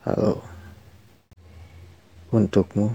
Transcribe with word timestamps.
Halo, 0.00 0.40
untukmu, 2.32 2.88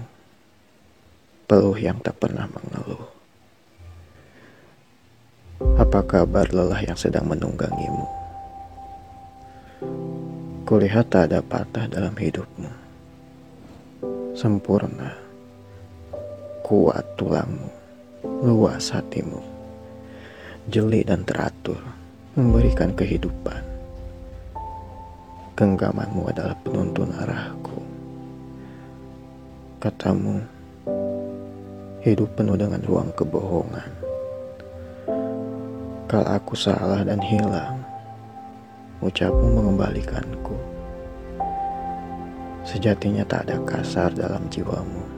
peluh 1.46 1.78
yang 1.78 2.02
tak 2.02 2.18
pernah 2.18 2.50
mengeluh. 2.50 3.06
Apa 5.78 6.02
kabar 6.02 6.50
lelah 6.50 6.82
yang 6.82 6.98
sedang 6.98 7.30
menunggangimu? 7.30 8.10
Kulihat 10.66 11.06
tak 11.14 11.30
ada 11.30 11.46
patah 11.46 11.86
dalam 11.86 12.18
hidupmu. 12.18 12.74
Sempurna, 14.34 15.14
kuat 16.66 17.06
tulangmu, 17.14 17.70
luas 18.42 18.90
hatimu, 18.90 19.46
jeli 20.66 21.06
dan 21.06 21.22
teratur, 21.22 21.78
memberikan 22.34 22.90
kehidupan 22.98 23.75
Genggamanmu 25.56 26.28
adalah 26.28 26.52
penuntun 26.60 27.16
arahku. 27.16 27.80
Katamu, 29.80 30.44
hidup 32.04 32.28
penuh 32.36 32.60
dengan 32.60 32.84
ruang 32.84 33.08
kebohongan. 33.16 33.88
Kalau 36.12 36.28
aku 36.28 36.52
salah 36.52 37.00
dan 37.08 37.24
hilang, 37.24 37.80
ucapmu 39.00 39.56
mengembalikanku. 39.56 40.60
Sejatinya 42.60 43.24
tak 43.24 43.48
ada 43.48 43.56
kasar 43.64 44.12
dalam 44.12 44.44
jiwamu. 44.52 45.08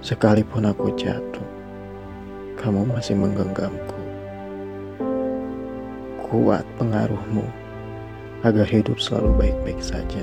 Sekalipun 0.00 0.72
aku 0.72 0.88
jatuh, 0.96 1.48
kamu 2.56 2.96
masih 2.96 3.12
menggenggamku. 3.12 4.00
Kuat 6.24 6.64
pengaruhmu 6.80 7.63
agar 8.44 8.68
hidup 8.68 9.00
selalu 9.00 9.32
baik-baik 9.40 9.80
saja. 9.80 10.20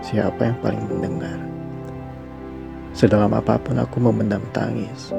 Siapa 0.00 0.40
yang 0.40 0.56
paling 0.64 0.80
mendengar? 0.88 1.36
Sedalam 2.96 3.36
apa 3.36 3.60
pun 3.60 3.76
aku 3.76 4.00
memendam 4.00 4.40
tangis. 4.56 5.12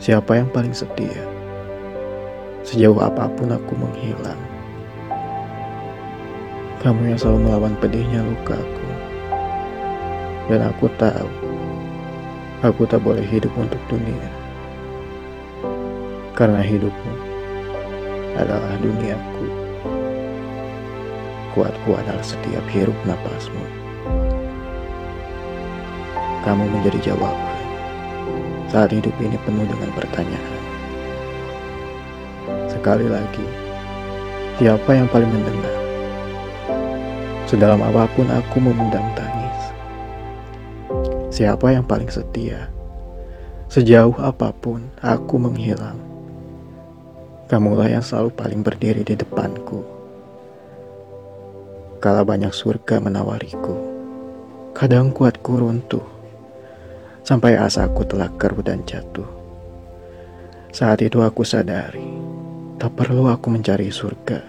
Siapa 0.00 0.40
yang 0.40 0.48
paling 0.48 0.72
setia? 0.72 1.20
Sejauh 2.64 2.96
apa 3.04 3.28
pun 3.36 3.52
aku 3.52 3.72
menghilang. 3.76 4.40
Kamu 6.80 7.12
yang 7.12 7.20
selalu 7.20 7.44
melawan 7.44 7.76
pedihnya 7.84 8.24
lukaku. 8.24 8.88
Dan 10.48 10.64
aku 10.64 10.88
tahu, 10.96 11.28
aku 12.64 12.88
tak 12.88 13.04
boleh 13.04 13.22
hidup 13.28 13.52
untuk 13.60 13.80
dunia. 13.92 14.28
Karena 16.32 16.64
hidupmu 16.64 17.29
adalah 18.40 18.74
duniaku. 18.80 19.46
Kuatku 21.52 21.90
adalah 21.92 22.24
setiap 22.24 22.64
hirup 22.72 22.96
napasmu. 23.04 23.64
Kamu 26.40 26.64
menjadi 26.72 27.12
jawaban 27.12 27.60
saat 28.70 28.94
hidup 28.94 29.12
ini 29.20 29.36
penuh 29.44 29.66
dengan 29.66 29.90
pertanyaan. 29.92 30.62
Sekali 32.70 33.10
lagi, 33.10 33.44
siapa 34.56 34.94
yang 34.94 35.10
paling 35.10 35.28
mendengar? 35.28 35.76
Sedalam 37.50 37.82
apa 37.82 38.06
pun 38.14 38.30
aku 38.30 38.62
memendam 38.62 39.02
tangis. 39.18 39.58
Siapa 41.34 41.74
yang 41.74 41.82
paling 41.82 42.06
setia? 42.06 42.70
Sejauh 43.66 44.14
apa 44.22 44.54
pun 44.54 44.86
aku 45.02 45.34
menghilang. 45.34 45.98
Kamulah 47.50 47.90
yang 47.90 47.98
selalu 47.98 48.30
paling 48.30 48.62
berdiri 48.62 49.02
di 49.02 49.18
depanku. 49.18 49.82
Kala 51.98 52.22
banyak 52.22 52.54
surga 52.54 53.02
menawariku, 53.02 53.74
kadang 54.70 55.10
kuatku 55.10 55.58
runtuh, 55.58 56.06
sampai 57.26 57.58
asaku 57.58 58.06
telah 58.06 58.30
keruh 58.38 58.62
dan 58.62 58.86
jatuh. 58.86 59.26
Saat 60.70 61.02
itu 61.02 61.26
aku 61.26 61.42
sadari, 61.42 62.06
tak 62.78 62.94
perlu 62.94 63.26
aku 63.26 63.50
mencari 63.50 63.90
surga. 63.90 64.46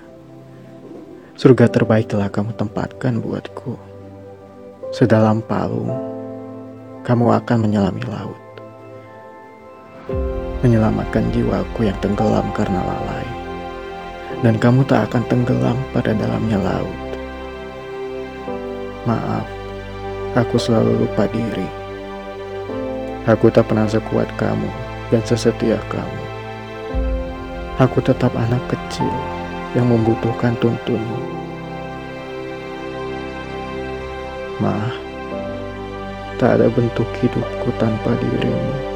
Surga 1.34 1.74
terbaik 1.74 2.06
telah 2.06 2.30
kamu 2.30 2.54
tempatkan 2.54 3.18
buatku. 3.18 3.82
Sedalam 4.94 5.42
palung, 5.42 5.90
kamu 7.02 7.34
akan 7.34 7.58
menyelami 7.66 8.06
laut 8.06 8.41
menyelamatkan 10.62 11.26
jiwaku 11.34 11.90
yang 11.90 11.98
tenggelam 12.02 12.46
karena 12.54 12.82
lalai. 12.82 13.28
Dan 14.42 14.58
kamu 14.58 14.82
tak 14.90 15.10
akan 15.10 15.22
tenggelam 15.30 15.78
pada 15.94 16.14
dalamnya 16.18 16.58
laut. 16.58 17.00
Maaf, 19.06 19.46
aku 20.38 20.58
selalu 20.62 21.06
lupa 21.06 21.26
diri. 21.30 21.70
Aku 23.30 23.54
tak 23.54 23.70
pernah 23.70 23.86
sekuat 23.86 24.30
kamu 24.38 24.70
dan 25.14 25.22
sesetia 25.26 25.78
kamu. 25.90 26.22
Aku 27.82 28.02
tetap 28.02 28.34
anak 28.38 28.62
kecil 28.70 29.14
yang 29.74 29.90
membutuhkan 29.90 30.54
tuntunmu. 30.62 31.22
Maaf, 34.62 34.98
tak 36.38 36.62
ada 36.62 36.70
bentuk 36.70 37.10
hidupku 37.22 37.70
tanpa 37.78 38.14
dirimu. 38.22 38.91